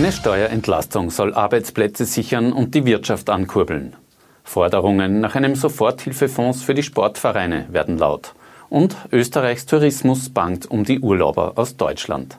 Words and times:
Eine 0.00 0.12
Steuerentlastung 0.12 1.10
soll 1.10 1.34
Arbeitsplätze 1.34 2.06
sichern 2.06 2.54
und 2.54 2.74
die 2.74 2.86
Wirtschaft 2.86 3.28
ankurbeln. 3.28 3.96
Forderungen 4.44 5.20
nach 5.20 5.34
einem 5.34 5.54
Soforthilfefonds 5.54 6.62
für 6.62 6.72
die 6.72 6.82
Sportvereine 6.82 7.66
werden 7.70 7.98
laut. 7.98 8.32
Und 8.70 8.96
Österreichs 9.12 9.66
Tourismus 9.66 10.30
bangt 10.30 10.70
um 10.70 10.84
die 10.84 11.00
Urlauber 11.00 11.52
aus 11.56 11.76
Deutschland. 11.76 12.38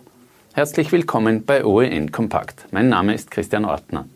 Herzlich 0.54 0.92
willkommen 0.92 1.46
bei 1.46 1.64
OEN 1.64 2.12
Kompakt. 2.12 2.66
Mein 2.72 2.90
Name 2.90 3.14
ist 3.14 3.30
Christian 3.30 3.66
Ortner. 3.66 4.08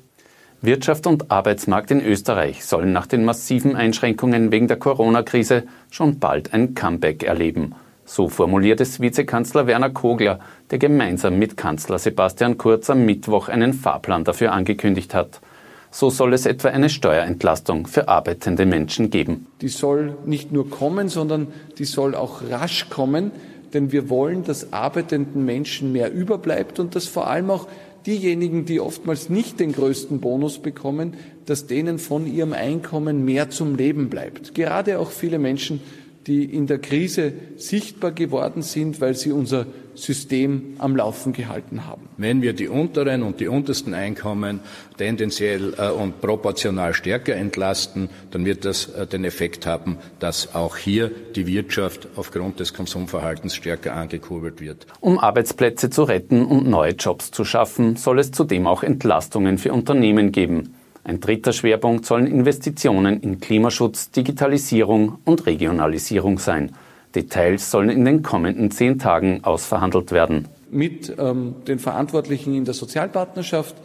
Wirtschaft 0.64 1.06
und 1.06 1.30
Arbeitsmarkt 1.30 1.92
in 1.92 2.04
Österreich 2.04 2.66
sollen 2.66 2.94
nach 2.94 3.06
den 3.06 3.26
massiven 3.26 3.76
Einschränkungen 3.76 4.52
wegen 4.52 4.68
der 4.68 4.78
Corona-Krise 4.78 5.66
schon 5.92 6.18
bald 6.18 6.52
ein 6.52 6.74
Comeback 6.74 7.22
erleben. 7.22 7.76
So 8.08 8.30
formuliert 8.30 8.82
es 8.82 9.00
Vizekanzler 9.00 9.66
Werner 9.66 9.90
Kogler, 9.90 10.40
der 10.70 10.78
gemeinsam 10.78 11.40
mit 11.40 11.58
Kanzler 11.58 11.98
Sebastian 11.98 12.60
Kurz 12.60 12.90
am 12.92 13.04
Mittwoch 13.04 13.50
einen 13.50 13.74
Fahrplan 13.74 14.24
dafür 14.24 14.52
angekündigt 14.52 15.16
hat. 15.16 15.42
So 15.90 16.12
soll 16.12 16.34
es 16.34 16.46
etwa 16.46 16.70
eine 16.70 16.90
Steuerentlastung 16.90 17.88
für 17.88 18.08
arbeitende 18.08 18.68
Menschen 18.68 19.10
geben. 19.10 19.48
Die 19.62 19.70
soll 19.70 20.16
nicht 20.26 20.52
nur 20.52 20.70
kommen, 20.70 21.10
sondern 21.10 21.48
die 21.80 21.86
soll 21.86 22.14
auch 22.14 22.44
rasch 22.50 22.90
kommen, 22.90 23.32
denn 23.74 23.92
wir 23.92 24.08
wollen, 24.08 24.44
dass 24.44 24.72
arbeitenden 24.72 25.44
Menschen 25.44 25.92
mehr 25.92 26.14
überbleibt 26.14 26.80
und 26.80 26.96
dass 26.96 27.08
vor 27.08 27.28
allem 27.28 27.50
auch 27.50 27.68
diejenigen, 28.06 28.66
die 28.66 28.80
oftmals 28.80 29.30
nicht 29.30 29.60
den 29.60 29.72
größten 29.72 30.20
Bonus 30.20 30.60
bekommen, 30.60 31.16
dass 31.48 31.66
denen 31.66 31.98
von 31.98 32.28
ihrem 32.28 32.54
Einkommen 32.54 33.26
mehr 33.26 33.50
zum 33.50 33.76
Leben 33.76 34.10
bleibt. 34.10 34.54
Gerade 34.54 35.00
auch 35.00 35.10
viele 35.10 35.40
Menschen, 35.40 35.82
die 36.28 36.44
in 36.44 36.68
der 36.68 36.80
Krise 36.80 37.34
sichtbar 37.56 38.12
geworden 38.12 38.62
sind, 38.62 39.00
weil 39.02 39.16
sie 39.16 39.32
unser 39.32 39.68
System 39.94 40.76
am 40.78 40.96
Laufen 40.96 41.34
gehalten 41.34 41.86
haben. 41.86 42.10
Wenn 42.18 42.42
wir 42.42 42.54
die 42.54 42.68
unteren 42.68 43.24
und 43.24 43.40
die 43.40 43.48
untersten 43.48 43.94
Einkommen 43.94 44.60
tendenziell 44.98 45.74
äh, 45.78 45.90
und 45.90 46.20
proportional 46.22 46.94
stärker 46.94 47.36
entlasten, 47.36 48.10
dann 48.32 48.46
wird 48.46 48.66
das 48.66 48.90
äh, 48.90 49.08
den 49.08 49.24
Effekt 49.24 49.66
haben, 49.66 49.98
dass 50.20 50.54
auch 50.54 50.78
hier 50.78 51.12
die 51.36 51.48
Wirtschaft 51.48 52.10
aufgrund 52.16 52.60
des 52.60 52.74
Konsumverhaltens 52.74 53.56
stärker 53.56 53.96
angekurbelt 53.96 54.60
wird. 54.60 54.86
Um 55.00 55.18
Arbeitsplätze 55.18 55.90
zu 55.90 56.04
retten 56.04 56.46
und 56.46 56.68
neue 56.68 56.94
Jobs 56.94 57.32
zu 57.32 57.46
schaffen, 57.46 57.96
soll 57.96 58.20
es 58.20 58.32
zudem 58.32 58.68
auch 58.68 58.84
Entlastungen 58.84 59.58
für 59.58 59.72
Unternehmen 59.72 60.32
geben. 60.32 60.76
Ein 61.08 61.20
dritter 61.20 61.54
Schwerpunkt 61.54 62.04
sollen 62.08 62.26
Investitionen 62.26 63.22
in 63.22 63.40
Klimaschutz, 63.40 64.10
Digitalisierung 64.10 65.20
und 65.24 65.46
Regionalisierung 65.46 66.40
sein. 66.40 66.72
Details 67.14 67.70
sollen 67.70 67.90
in 67.90 68.04
den 68.06 68.24
kommenden 68.24 68.72
zehn 68.72 68.98
Tagen 68.98 69.44
ausverhandelt 69.44 70.12
werden. 70.12 70.48
Mit 70.72 71.16
ähm, 71.20 71.58
den 71.68 71.78
Verantwortlichen 71.78 72.56
in 72.56 72.66
der 72.66 72.74
Sozialpartnerschaft, 72.74 73.76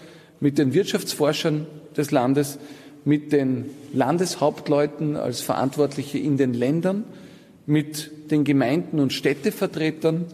mit 0.41 0.57
den 0.57 0.73
Wirtschaftsforschern 0.73 1.67
des 1.95 2.11
Landes, 2.11 2.59
mit 3.05 3.33
den 3.33 3.67
Landeshauptleuten 3.93 5.17
als 5.17 5.43
Verantwortliche 5.43 6.17
in 6.17 6.39
den 6.39 6.55
Ländern, 6.55 7.05
mit 7.67 8.31
den 8.31 8.45
Gemeinden 8.45 8.99
und 8.99 9.13
Städtevertretern, 9.13 10.25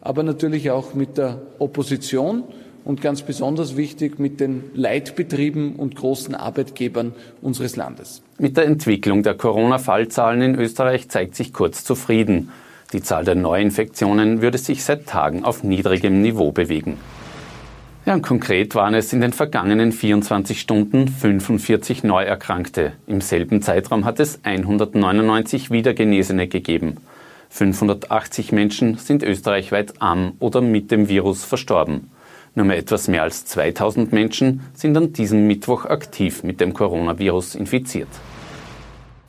aber 0.00 0.24
natürlich 0.24 0.72
auch 0.72 0.94
mit 0.94 1.16
der 1.16 1.42
Opposition 1.60 2.42
und 2.84 3.00
ganz 3.00 3.22
besonders 3.22 3.76
wichtig 3.76 4.18
mit 4.18 4.40
den 4.40 4.64
Leitbetrieben 4.74 5.76
und 5.76 5.96
großen 5.96 6.34
Arbeitgebern 6.34 7.14
unseres 7.40 7.76
Landes. 7.76 8.22
Mit 8.38 8.56
der 8.56 8.66
Entwicklung 8.66 9.22
der 9.22 9.34
Corona-Fallzahlen 9.34 10.42
in 10.42 10.54
Österreich 10.54 11.08
zeigt 11.08 11.34
sich 11.34 11.52
Kurz 11.52 11.84
zufrieden. 11.84 12.50
Die 12.92 13.02
Zahl 13.02 13.24
der 13.24 13.34
Neuinfektionen 13.34 14.42
würde 14.42 14.58
sich 14.58 14.84
seit 14.84 15.06
Tagen 15.06 15.44
auf 15.44 15.64
niedrigem 15.64 16.20
Niveau 16.20 16.52
bewegen. 16.52 16.98
Ja, 18.06 18.12
und 18.12 18.22
konkret 18.22 18.74
waren 18.74 18.92
es 18.92 19.14
in 19.14 19.22
den 19.22 19.32
vergangenen 19.32 19.90
24 19.90 20.60
Stunden 20.60 21.08
45 21.08 22.04
Neuerkrankte. 22.04 22.92
Im 23.06 23.22
selben 23.22 23.62
Zeitraum 23.62 24.04
hat 24.04 24.20
es 24.20 24.40
199 24.42 25.70
Wiedergenesene 25.70 26.46
gegeben. 26.46 26.98
580 27.48 28.52
Menschen 28.52 28.98
sind 28.98 29.22
österreichweit 29.22 29.94
am 30.00 30.32
oder 30.38 30.60
mit 30.60 30.90
dem 30.90 31.08
Virus 31.08 31.44
verstorben. 31.44 32.10
Nur 32.56 32.66
mehr 32.66 32.78
etwas 32.78 33.08
mehr 33.08 33.24
als 33.24 33.44
2000 33.46 34.12
Menschen 34.12 34.60
sind 34.74 34.96
an 34.96 35.12
diesem 35.12 35.46
Mittwoch 35.46 35.86
aktiv 35.86 36.44
mit 36.44 36.60
dem 36.60 36.72
Coronavirus 36.72 37.56
infiziert. 37.56 38.08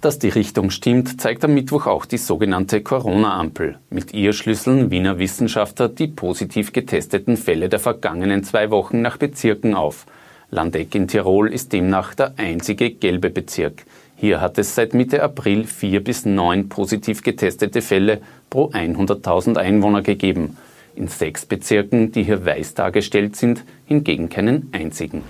Dass 0.01 0.19
die 0.19 0.29
Richtung 0.29 0.69
stimmt, 0.69 1.19
zeigt 1.19 1.43
am 1.43 1.55
Mittwoch 1.55 1.87
auch 1.87 2.05
die 2.05 2.19
sogenannte 2.19 2.81
Corona-Ampel. 2.81 3.79
Mit 3.89 4.13
ihr 4.13 4.33
schlüsseln 4.33 4.91
Wiener 4.91 5.17
Wissenschaftler 5.17 5.89
die 5.89 6.07
positiv 6.07 6.71
getesteten 6.71 7.37
Fälle 7.37 7.69
der 7.69 7.79
vergangenen 7.79 8.43
zwei 8.43 8.69
Wochen 8.69 9.01
nach 9.01 9.17
Bezirken 9.17 9.73
auf. 9.73 10.05
Landeck 10.51 10.93
in 10.93 11.07
Tirol 11.07 11.51
ist 11.51 11.73
demnach 11.73 12.13
der 12.13 12.35
einzige 12.37 12.91
gelbe 12.91 13.31
Bezirk. 13.31 13.85
Hier 14.15 14.39
hat 14.39 14.59
es 14.59 14.75
seit 14.75 14.93
Mitte 14.93 15.23
April 15.23 15.63
vier 15.65 16.03
bis 16.03 16.25
neun 16.25 16.69
positiv 16.69 17.23
getestete 17.23 17.81
Fälle 17.81 18.21
pro 18.51 18.69
100.000 18.69 19.57
Einwohner 19.57 20.03
gegeben 20.03 20.57
in 20.95 21.07
sechs 21.07 21.45
Bezirken, 21.45 22.11
die 22.11 22.23
hier 22.23 22.45
weiß 22.45 22.73
dargestellt 22.73 23.35
sind, 23.35 23.63
hingegen 23.85 24.29
keinen 24.29 24.69
einzigen. 24.72 25.23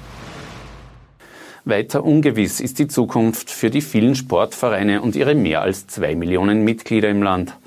Weiter 1.67 2.03
ungewiss 2.03 2.59
ist 2.59 2.77
die 2.77 2.87
Zukunft 2.87 3.49
für 3.49 3.71
die 3.71 3.81
vielen 3.81 4.13
Sportvereine 4.13 5.01
und 5.01 5.15
ihre 5.15 5.33
mehr 5.33 5.61
als 5.61 5.87
zwei 5.87 6.13
Millionen 6.13 6.63
Mitglieder 6.63 7.09
im 7.09 7.23
Land. 7.23 7.57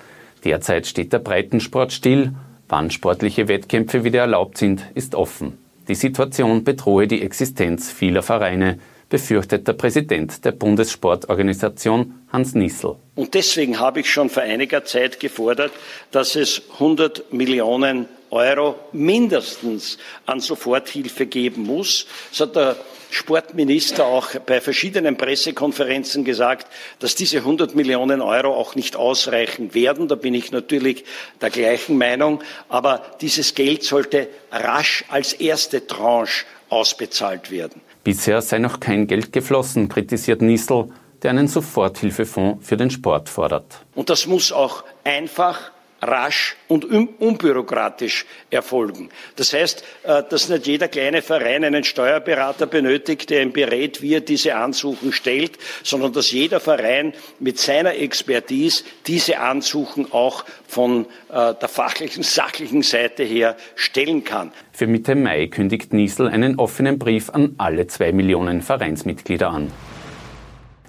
Derzeit 0.45 0.87
steht 0.87 1.13
der 1.13 1.19
Breitensport 1.19 1.93
still. 1.93 2.33
Wann 2.69 2.91
sportliche 2.93 3.49
Wettkämpfe 3.49 4.05
wieder 4.05 4.21
erlaubt 4.21 4.57
sind, 4.59 4.85
ist 4.95 5.17
offen. 5.17 5.59
Die 5.89 5.97
Situation 5.97 6.65
bedrohe 6.65 7.09
die 7.09 7.23
Existenz 7.23 7.91
vieler 7.91 8.23
Vereine, 8.23 8.79
befürchtet 9.09 9.67
der 9.67 9.73
Präsident 9.73 10.45
der 10.45 10.53
Bundessportorganisation 10.53 12.27
Hans 12.33 12.55
Niesel. 12.55 12.97
Und 13.15 13.35
deswegen 13.35 13.79
habe 13.79 14.01
ich 14.01 14.11
schon 14.11 14.29
vor 14.29 14.43
einiger 14.43 14.85
Zeit 14.85 15.19
gefordert, 15.19 15.73
dass 16.11 16.37
es 16.37 16.63
100 16.75 17.33
Millionen 17.33 18.07
Euro 18.31 18.77
mindestens 18.93 19.99
an 20.27 20.41
Soforthilfe 20.41 21.27
geben 21.27 21.63
muss. 21.63 22.07
Das 22.31 22.41
hat 22.41 22.57
der 22.57 22.77
Sportminister 23.11 24.05
auch 24.05 24.35
bei 24.41 24.61
verschiedenen 24.61 25.17
Pressekonferenzen 25.17 26.25
gesagt, 26.25 26.67
dass 26.99 27.15
diese 27.15 27.39
100 27.39 27.75
Millionen 27.75 28.21
Euro 28.21 28.55
auch 28.55 28.75
nicht 28.75 28.97
ausreichen 28.97 29.73
werden. 29.73 30.09
Da 30.09 30.15
bin 30.15 30.35
ich 30.35 30.53
natürlich 30.53 31.05
der 31.41 31.49
gleichen 31.49 31.97
Meinung. 31.97 32.43
Aber 32.69 33.03
dieses 33.23 33.55
Geld 33.55 33.83
sollte 33.83 34.29
rasch 34.53 35.05
als 35.09 35.33
erste 35.33 35.87
Tranche 35.87 36.45
ausbezahlt 36.69 37.51
werden. 37.51 37.81
Bisher 38.05 38.41
sei 38.43 38.59
noch 38.59 38.81
kein 38.81 39.07
Geld 39.07 39.33
geflossen, 39.33 39.89
kritisiert 39.89 40.43
Niesel, 40.43 40.89
der 41.23 41.31
einen 41.31 41.49
Soforthilfefonds 41.49 42.67
für 42.67 42.77
den 42.77 42.91
Sport 42.91 43.29
fordert. 43.29 43.85
Und 43.95 44.09
das 44.09 44.27
muss 44.27 44.53
auch 44.53 44.85
einfach 45.05 45.71
rasch 46.01 46.57
und 46.69 46.85
unbürokratisch 46.85 48.25
erfolgen. 48.51 49.09
Das 49.37 49.53
heißt, 49.53 49.85
äh, 50.05 50.23
dass 50.29 50.49
nicht 50.49 50.67
jeder 50.67 50.89
kleine 50.89 51.23
Verein 51.23 51.65
einen 51.65 51.85
Steuerberater 51.85 52.67
benötigt, 52.67 53.31
der 53.31 53.43
ihm 53.43 53.53
berät, 53.53 54.01
wie 54.03 54.15
er 54.15 54.21
diese 54.21 54.55
Ansuchen 54.55 55.13
stellt, 55.13 55.59
sondern 55.83 56.13
dass 56.13 56.31
jeder 56.31 56.61
Verein 56.61 57.15
mit 57.41 57.59
seiner 57.59 57.97
Expertise 57.97 58.85
diese 59.07 59.41
Ansuchen 59.41 60.13
auch 60.13 60.45
von 60.67 61.07
äh, 61.31 61.55
der 61.55 61.69
fachlichen, 61.69 62.23
sachlichen 62.23 62.83
Seite 62.83 63.25
her 63.25 63.57
stellen 63.75 64.25
kann. 64.25 64.53
Für 64.73 64.87
Mitte 64.87 65.15
Mai 65.15 65.47
kündigt 65.49 65.93
Niesel 65.93 66.29
einen 66.29 66.59
offenen 66.59 66.99
Brief 66.99 67.31
an 67.31 67.55
alle 67.59 67.87
zwei 67.89 68.13
Millionen 68.13 68.63
Vereinsmitglieder 68.63 69.51
an. 69.51 69.73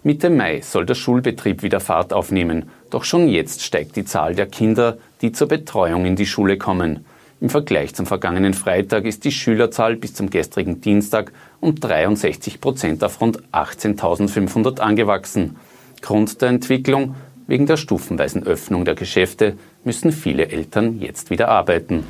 Mitte 0.04 0.30
Mai 0.30 0.62
soll 0.62 0.86
der 0.86 0.96
Schulbetrieb 0.96 1.62
wieder 1.62 1.82
Fahrt 1.82 2.14
aufnehmen. 2.14 2.70
Doch 2.90 3.04
schon 3.04 3.28
jetzt 3.28 3.64
steigt 3.64 3.96
die 3.96 4.06
Zahl 4.06 4.36
der 4.36 4.48
Kinder, 4.48 4.98
die 5.22 5.32
zur 5.32 5.48
Betreuung 5.48 6.06
in 6.06 6.16
die 6.16 6.26
Schule 6.26 6.58
kommen. 6.58 7.06
Im 7.42 7.50
Vergleich 7.50 7.96
zum 7.96 8.06
vergangenen 8.06 8.54
Freitag 8.54 9.06
ist 9.06 9.24
die 9.24 9.32
Schülerzahl 9.32 9.96
bis 9.96 10.14
zum 10.14 10.30
gestrigen 10.30 10.82
Dienstag 10.82 11.32
um 11.62 11.76
63 11.76 12.60
Prozent 12.60 13.04
auf 13.04 13.22
rund 13.22 13.42
18.500 13.54 14.80
angewachsen. 14.80 15.56
Grund 16.02 16.42
der 16.42 16.50
Entwicklung 16.50 17.16
wegen 17.48 17.66
der 17.66 17.78
stufenweisen 17.78 18.44
Öffnung 18.44 18.86
der 18.86 18.96
Geschäfte 18.96 19.58
müssen 19.84 20.12
viele 20.12 20.50
Eltern 20.50 21.00
jetzt 21.00 21.30
wieder 21.30 21.48
arbeiten. 21.48 22.04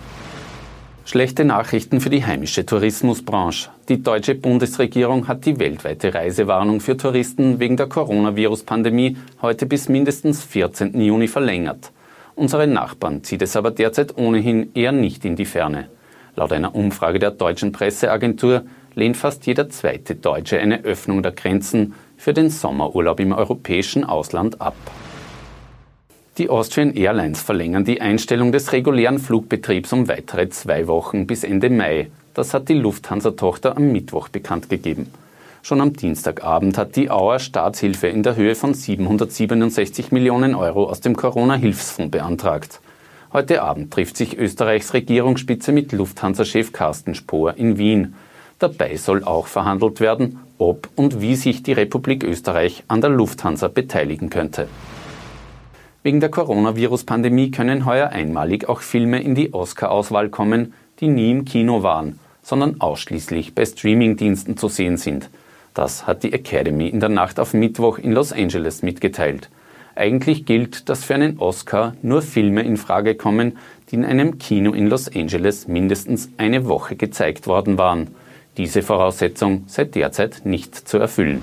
Schlechte 1.10 1.44
Nachrichten 1.44 2.02
für 2.02 2.12
die 2.12 2.24
heimische 2.24 2.68
Tourismusbranche. 2.68 3.72
Die 3.88 4.04
deutsche 4.04 4.36
Bundesregierung 4.36 5.28
hat 5.28 5.44
die 5.44 5.58
weltweite 5.58 6.14
Reisewarnung 6.14 6.82
für 6.82 6.98
Touristen 6.98 7.60
wegen 7.60 7.78
der 7.78 7.88
Coronavirus-Pandemie 7.88 9.18
heute 9.42 9.66
bis 9.66 9.90
mindestens 9.90 10.44
14. 10.44 11.02
Juni 11.02 11.28
verlängert. 11.28 11.92
Unsere 12.36 12.68
Nachbarn 12.68 13.24
zieht 13.24 13.42
es 13.42 13.56
aber 13.56 13.72
derzeit 13.72 14.20
ohnehin 14.20 14.70
eher 14.76 14.92
nicht 14.92 15.26
in 15.26 15.36
die 15.36 15.46
Ferne. 15.46 15.90
Laut 16.36 16.54
einer 16.54 16.76
Umfrage 16.76 17.18
der 17.18 17.32
deutschen 17.32 17.72
Presseagentur 17.72 18.66
lehnt 18.94 19.18
fast 19.18 19.48
jeder 19.48 19.68
zweite 19.68 20.14
Deutsche 20.14 20.60
eine 20.60 20.84
Öffnung 20.84 21.24
der 21.24 21.32
Grenzen 21.32 21.96
für 22.18 22.34
den 22.34 22.52
Sommerurlaub 22.52 23.20
im 23.20 23.32
europäischen 23.32 24.04
Ausland 24.04 24.62
ab. 24.62 24.76
Die 26.40 26.50
Austrian 26.50 26.96
Airlines 26.96 27.42
verlängern 27.42 27.84
die 27.84 28.00
Einstellung 28.00 28.54
des 28.54 28.72
regulären 28.72 29.20
Flugbetriebs 29.20 29.92
um 29.92 30.08
weitere 30.08 30.48
zwei 30.48 30.88
Wochen 30.88 31.28
bis 31.28 31.44
Ende 31.44 31.70
Mai. 31.70 32.12
Das 32.34 32.54
hat 32.54 32.70
die 32.70 32.76
Lufthansa-Tochter 32.76 33.76
am 33.76 33.92
Mittwoch 33.92 34.30
bekannt 34.30 34.70
gegeben. 34.70 35.12
Schon 35.64 35.82
am 35.82 35.92
Dienstagabend 35.92 36.78
hat 36.78 36.96
die 36.96 37.12
Auer 37.12 37.40
Staatshilfe 37.40 38.08
in 38.08 38.24
der 38.24 38.38
Höhe 38.38 38.56
von 38.56 38.74
767 38.74 40.14
Millionen 40.14 40.56
Euro 40.56 40.86
aus 40.86 41.02
dem 41.02 41.18
Corona-Hilfsfonds 41.18 42.10
beantragt. 42.10 42.80
Heute 43.34 43.62
Abend 43.62 43.92
trifft 43.92 44.16
sich 44.16 44.38
Österreichs 44.38 44.94
Regierungsspitze 44.94 45.74
mit 45.74 45.92
Lufthansa-Chef 45.92 46.72
Carsten 46.72 47.16
Spohr 47.16 47.58
in 47.58 47.78
Wien. 47.78 48.16
Dabei 48.60 48.96
soll 48.96 49.26
auch 49.26 49.48
verhandelt 49.48 50.00
werden, 50.00 50.40
ob 50.58 50.88
und 50.96 51.20
wie 51.20 51.36
sich 51.36 51.64
die 51.64 51.74
Republik 51.74 52.24
Österreich 52.24 52.86
an 52.88 53.02
der 53.02 53.10
Lufthansa 53.10 53.68
beteiligen 53.68 54.30
könnte. 54.30 54.70
Wegen 56.02 56.22
der 56.22 56.30
Coronavirus-Pandemie 56.30 57.52
können 57.52 57.86
heuer 57.86 58.10
einmalig 58.10 58.70
auch 58.70 58.80
Filme 58.80 59.22
in 59.22 59.36
die 59.36 59.54
Oscar-Auswahl 59.54 60.30
kommen, 60.30 60.74
die 61.02 61.10
nie 61.10 61.32
im 61.32 61.44
Kino 61.44 61.84
waren, 61.84 62.20
sondern 62.42 62.80
ausschließlich 62.80 63.54
bei 63.54 63.66
Streamingdiensten 63.66 64.56
zu 64.56 64.70
sehen 64.70 64.96
sind. 64.96 65.30
Das 65.74 66.08
hat 66.08 66.24
die 66.24 66.32
Academy 66.32 66.88
in 66.88 67.02
der 67.02 67.10
Nacht 67.10 67.38
auf 67.38 67.54
Mittwoch 67.54 67.98
in 67.98 68.14
Los 68.14 68.32
Angeles 68.32 68.82
mitgeteilt. 68.82 69.50
Eigentlich 69.94 70.46
gilt, 70.46 70.88
dass 70.88 71.04
für 71.04 71.16
einen 71.16 71.38
Oscar 71.38 71.94
nur 72.02 72.22
Filme 72.22 72.62
in 72.62 72.78
Frage 72.78 73.16
kommen, 73.16 73.58
die 73.92 73.96
in 73.96 74.06
einem 74.06 74.38
Kino 74.40 74.72
in 74.72 74.88
Los 74.88 75.14
Angeles 75.14 75.68
mindestens 75.68 76.30
eine 76.38 76.66
Woche 76.66 76.96
gezeigt 76.96 77.46
worden 77.46 77.78
waren. 77.78 78.16
Diese 78.56 78.84
Voraussetzung 78.84 79.66
sei 79.68 79.84
derzeit 79.84 80.46
nicht 80.46 80.76
zu 80.76 80.98
erfüllen. 80.98 81.42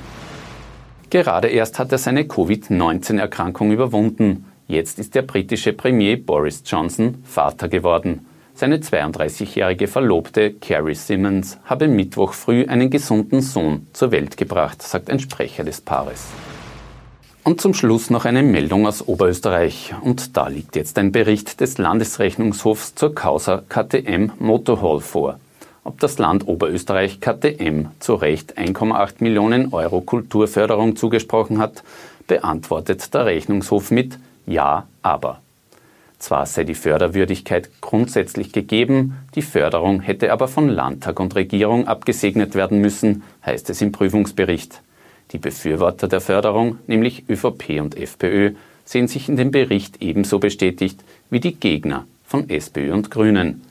Gerade 1.11 1.49
erst 1.49 1.79
hat 1.79 1.93
er 1.93 1.99
seine 1.99 2.25
Covid-19-Erkrankung 2.25 3.71
überwunden. 3.71 4.45
Jetzt 4.67 4.99
ist 4.99 5.15
der 5.15 5.23
britische 5.23 5.73
Premier 5.73 6.17
Boris 6.17 6.63
Johnson 6.67 7.23
Vater 7.25 7.69
geworden. 7.69 8.27
Seine 8.55 8.79
32-jährige 8.79 9.87
Verlobte 9.87 10.55
Carrie 10.55 10.95
Simmons 10.95 11.59
habe 11.65 11.87
Mittwoch 11.87 12.33
früh 12.33 12.65
einen 12.67 12.91
gesunden 12.91 13.41
Sohn 13.41 13.87
zur 13.93 14.11
Welt 14.11 14.37
gebracht, 14.37 14.83
sagt 14.83 15.11
ein 15.11 15.21
Sprecher 15.21 15.63
des 15.63 15.81
Paares. 15.81 16.27
Und 17.45 17.61
zum 17.61 17.75
Schluss 17.75 18.11
noch 18.11 18.25
eine 18.25 18.43
Meldung 18.43 18.89
aus 18.89 19.07
Oberösterreich. 19.07 19.95
Und 20.01 20.37
da 20.37 20.49
liegt 20.49 20.75
jetzt 20.75 20.99
ein 20.99 21.13
Bericht 21.13 21.61
des 21.61 21.79
Landesrechnungshofs 21.79 22.97
zur 22.97 23.15
Causa 23.15 23.63
KTM 23.69 24.33
Motorhall 24.41 24.99
vor. 25.01 25.39
Ob 25.87 26.01
das 26.01 26.19
Land 26.19 26.49
Oberösterreich 26.49 27.21
KTM 27.21 27.87
zu 28.01 28.17
Recht 28.17 28.59
1,8 28.59 29.23
Millionen 29.23 29.73
Euro 29.73 30.01
Kulturförderung 30.01 30.97
zugesprochen 30.97 31.61
hat, 31.61 31.85
beantwortet 32.27 33.15
der 33.15 33.27
Rechnungshof 33.27 33.93
mit 33.93 34.19
Ja, 34.47 34.89
aber. 35.03 35.41
Zwar 36.19 36.47
sei 36.47 36.65
die 36.65 36.75
Förderwürdigkeit 36.75 37.71
grundsätzlich 37.81 38.51
gegeben, 38.51 39.15
die 39.37 39.43
Förderung 39.43 40.01
hätte 40.01 40.33
aber 40.33 40.49
von 40.49 40.69
Landtag 40.69 41.21
und 41.21 41.37
Regierung 41.37 41.87
abgesegnet 41.87 42.57
werden 42.57 42.81
müssen, 42.81 43.23
heißt 43.45 43.71
es 43.71 43.81
im 43.81 43.93
Prüfungsbericht. 43.93 44.81
Die 45.31 45.39
Befürworter 45.39 46.09
der 46.09 46.21
Förderung, 46.21 46.79
nämlich 46.89 47.31
ÖVP 47.31 47.81
und 47.81 47.97
FPÖ, 47.97 48.55
sehen 48.85 49.07
sich 49.07 49.29
in 49.29 49.37
dem 49.37 49.53
Bericht 49.53 50.03
ebenso 50.03 50.41
bestätigt 50.41 50.99
wie 51.31 51.39
die 51.39 51.55
Gegner 51.55 52.07
von 52.27 52.51
SPÖ 52.51 52.93
und 52.93 53.13
Grünen. 53.13 53.63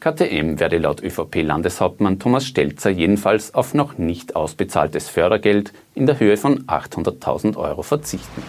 KTM 0.00 0.60
werde 0.60 0.78
laut 0.78 1.02
ÖVP-Landeshauptmann 1.02 2.20
Thomas 2.20 2.46
Stelzer 2.46 2.90
jedenfalls 2.90 3.52
auf 3.54 3.74
noch 3.74 3.98
nicht 3.98 4.36
ausbezahltes 4.36 5.08
Fördergeld 5.08 5.72
in 5.96 6.06
der 6.06 6.20
Höhe 6.20 6.36
von 6.36 6.66
800.000 6.66 7.56
Euro 7.56 7.82
verzichten. 7.82 8.44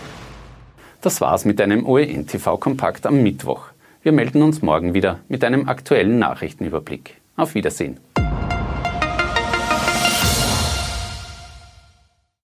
Das 1.01 1.21
war's 1.21 1.45
mit 1.45 1.59
einem 1.59 1.87
OEN-TV-Kompakt 1.87 3.07
am 3.07 3.23
Mittwoch. 3.23 3.63
Wir 4.03 4.11
melden 4.11 4.43
uns 4.43 4.61
morgen 4.61 4.93
wieder 4.93 5.21
mit 5.27 5.43
einem 5.43 5.67
aktuellen 5.67 6.19
Nachrichtenüberblick. 6.19 7.15
Auf 7.35 7.55
Wiedersehen. 7.55 7.97